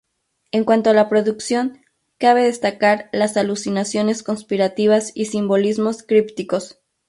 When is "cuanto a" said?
0.65-0.93